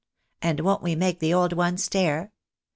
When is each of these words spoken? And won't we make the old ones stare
And 0.41 0.61
won't 0.61 0.81
we 0.81 0.95
make 0.95 1.19
the 1.19 1.31
old 1.31 1.53
ones 1.53 1.83
stare 1.83 2.31